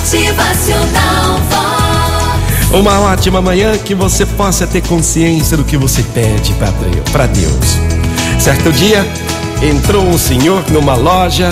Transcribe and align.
Motivacional 0.00 1.38
Vox. 1.50 2.70
Uma 2.72 3.00
ótima 3.00 3.42
manhã 3.42 3.76
que 3.76 3.94
você 3.94 4.24
possa 4.24 4.66
ter 4.66 4.80
consciência 4.80 5.58
do 5.58 5.64
que 5.64 5.76
você 5.76 6.02
pede 6.02 6.54
para 7.12 7.26
Deus. 7.26 7.76
Certo 8.38 8.72
dia, 8.72 9.06
entrou 9.62 10.02
um 10.02 10.16
senhor 10.16 10.64
numa 10.70 10.94
loja 10.94 11.50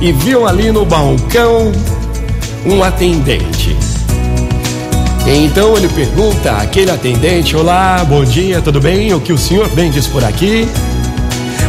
e 0.00 0.12
viu 0.12 0.46
ali 0.46 0.70
no 0.70 0.84
balcão 0.84 1.72
um 2.64 2.80
atendente. 2.84 3.76
Então 5.26 5.76
ele 5.76 5.88
pergunta 5.88 6.52
àquele 6.52 6.92
atendente: 6.92 7.56
Olá, 7.56 8.04
bom 8.08 8.24
dia, 8.24 8.62
tudo 8.62 8.80
bem? 8.80 9.12
O 9.14 9.20
que 9.20 9.32
o 9.32 9.38
senhor 9.38 9.68
vende 9.70 10.00
por 10.10 10.22
aqui? 10.22 10.68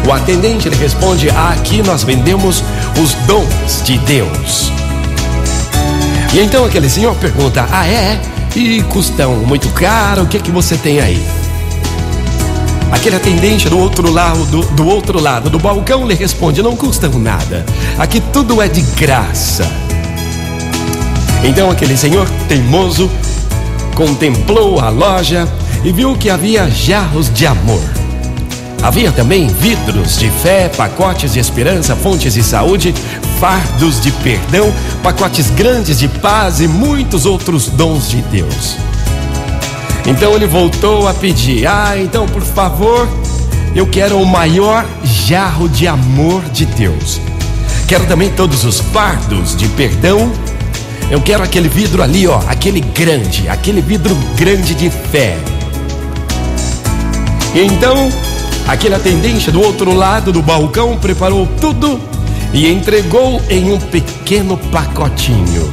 O 0.08 0.14
atendente 0.14 0.68
ele 0.68 0.76
responde: 0.76 1.32
Aqui 1.32 1.82
nós 1.82 2.04
vendemos 2.04 2.64
os 3.02 3.16
dons 3.26 3.82
de 3.84 3.98
Deus. 3.98 4.79
E 6.34 6.39
então 6.39 6.63
aquele 6.63 6.90
senhor 6.90 7.16
pergunta: 7.16 7.67
Ah, 7.72 7.88
é? 7.88 8.20
E 8.55 8.84
custam 8.84 9.38
muito 9.38 9.70
caro? 9.70 10.23
O 10.23 10.27
que 10.27 10.40
que 10.40 10.52
você 10.52 10.77
tem 10.77 10.99
aí? 10.99 11.23
Aquele 12.91 13.16
atendente 13.16 13.70
do 13.70 13.77
outro 13.77 14.12
lado 14.12 14.45
do, 14.45 14.62
do 14.62 14.88
outro 14.88 15.20
lado 15.20 15.49
do 15.49 15.57
balcão 15.57 16.07
lhe 16.07 16.13
responde: 16.13 16.62
Não 16.62 16.76
custam 16.76 17.12
nada. 17.18 17.66
Aqui 17.98 18.21
tudo 18.31 18.62
é 18.62 18.68
de 18.68 18.81
graça. 18.81 19.68
Então 21.44 21.71
aquele 21.71 21.98
senhor 21.98 22.30
teimoso 22.48 23.09
contemplou 23.96 24.80
a 24.80 24.90
loja 24.90 25.48
e 25.84 25.91
viu 25.91 26.16
que 26.16 26.30
havia 26.30 26.70
jarros 26.70 27.34
de 27.34 27.48
amor. 27.48 27.98
Havia 28.82 29.12
também 29.12 29.48
vidros 29.48 30.18
de 30.18 30.30
fé, 30.30 30.70
pacotes 30.70 31.34
de 31.34 31.40
esperança, 31.40 31.96
fontes 31.96 32.34
de 32.34 32.42
saúde, 32.42 32.94
fardos 33.40 34.00
de 34.00 34.10
perdão, 34.12 34.74
pacotes 35.04 35.50
grandes 35.52 36.00
de 36.00 36.08
paz 36.08 36.62
e 36.62 36.68
muitos 36.68 37.26
outros 37.26 37.68
dons 37.68 38.10
de 38.10 38.22
Deus. 38.24 38.77
Então 40.05 40.34
ele 40.34 40.48
voltou 40.48 41.10
a 41.10 41.13
pedir: 41.13 41.68
Ah, 41.68 41.98
então 41.98 42.26
por 42.26 42.41
favor, 42.41 43.08
eu 43.76 43.86
quero 43.86 44.18
o 44.18 44.26
maior 44.26 44.86
jarro 45.04 45.68
de 45.68 45.86
amor 45.86 46.41
de 46.46 46.66
Deus. 46.66 47.20
Quero 47.86 48.05
também 48.05 48.30
todos 48.30 48.64
os 48.64 48.80
fardos 48.80 49.58
de 49.58 49.68
perdão. 49.70 50.32
Eu 51.12 51.20
quero 51.21 51.43
aquele 51.43 51.68
vidro 51.68 52.02
ali, 52.02 52.27
ó, 52.27 52.40
aquele 52.48 52.80
grande, 52.80 53.49
aquele 53.49 53.82
vidro 53.82 54.16
grande 54.38 54.74
de 54.74 54.90
fé. 54.90 55.38
Então 57.54 58.10
Aquele 58.70 58.93
atendente 58.93 59.49
do 59.49 59.63
outro 59.63 59.91
lado 59.95 60.31
do 60.31 60.43
balcão 60.43 60.95
preparou 60.95 61.48
tudo 61.59 61.99
e 62.53 62.71
entregou 62.71 63.41
em 63.49 63.71
um 63.71 63.79
pequeno 63.79 64.56
pacotinho. 64.72 65.72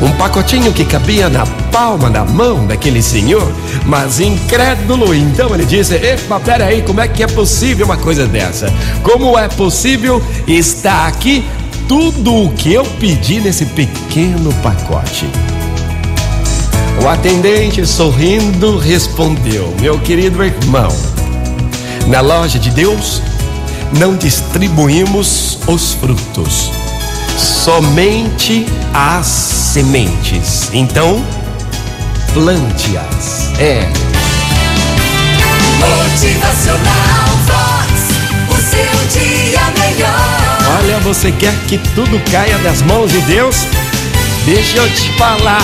Um 0.00 0.12
pacotinho 0.12 0.72
que 0.72 0.84
cabia 0.84 1.28
na 1.28 1.44
palma 1.72 2.08
da 2.08 2.24
mão 2.24 2.64
daquele 2.64 3.02
senhor, 3.02 3.52
mas 3.86 4.20
incrédulo, 4.20 5.12
então 5.12 5.52
ele 5.52 5.64
disse: 5.64 5.96
Epa, 5.96 6.38
peraí, 6.38 6.80
como 6.82 7.00
é 7.00 7.08
que 7.08 7.24
é 7.24 7.26
possível 7.26 7.86
uma 7.86 7.96
coisa 7.96 8.24
dessa? 8.24 8.72
Como 9.02 9.36
é 9.36 9.48
possível 9.48 10.22
estar 10.46 11.08
aqui 11.08 11.44
tudo 11.88 12.44
o 12.44 12.52
que 12.52 12.72
eu 12.72 12.84
pedi 13.00 13.40
nesse 13.40 13.66
pequeno 13.66 14.52
pacote? 14.62 15.26
O 17.02 17.08
atendente, 17.08 17.84
sorrindo, 17.84 18.78
respondeu: 18.78 19.74
Meu 19.80 19.98
querido 19.98 20.44
irmão, 20.44 20.90
na 22.10 22.20
loja 22.20 22.58
de 22.58 22.70
Deus, 22.70 23.22
não 23.96 24.16
distribuímos 24.16 25.58
os 25.68 25.94
frutos, 25.94 26.72
somente 27.38 28.66
as 28.92 29.26
sementes. 29.26 30.70
Então, 30.72 31.24
plante-as. 32.34 33.52
É. 33.60 33.88
Motivacional 35.78 37.28
Vox. 37.46 38.00
O 38.48 38.56
seu 38.56 39.20
dia 39.20 39.60
melhor. 39.78 40.80
Olha, 40.80 40.98
você 40.98 41.30
quer 41.30 41.54
que 41.68 41.78
tudo 41.94 42.20
caia 42.32 42.58
das 42.58 42.82
mãos 42.82 43.12
de 43.12 43.20
Deus? 43.20 43.54
Deixa 44.44 44.78
eu 44.78 44.90
te 44.92 45.12
falar. 45.16 45.62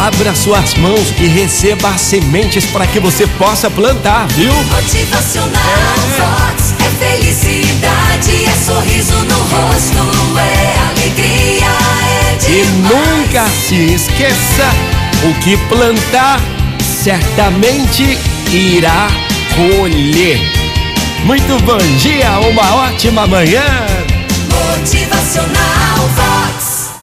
Abra 0.00 0.34
suas 0.34 0.74
mãos 0.76 1.12
e 1.18 1.26
receba 1.26 1.90
as 1.90 2.00
sementes 2.00 2.64
para 2.64 2.86
que 2.86 2.98
você 2.98 3.26
possa 3.26 3.70
plantar, 3.70 4.26
viu? 4.28 4.50
Motivacional 4.52 5.52
Vox. 6.16 6.74
É 6.80 7.04
felicidade, 7.04 8.46
é 8.46 8.64
sorriso 8.64 9.14
no 9.26 9.36
rosto, 9.36 10.38
é 10.38 10.88
alegria, 10.88 11.66
é 12.06 12.38
E 12.48 12.64
demais. 12.64 12.94
nunca 12.94 13.46
se 13.48 13.94
esqueça: 13.94 14.70
o 15.22 15.34
que 15.40 15.58
plantar, 15.68 16.40
certamente 17.02 18.18
irá 18.50 19.08
colher. 19.54 20.40
Muito 21.24 21.62
bom 21.62 21.78
dia, 21.98 22.38
uma 22.40 22.86
ótima 22.86 23.26
manhã. 23.26 23.64
Motivacional 24.48 26.08
Vox. 26.16 26.69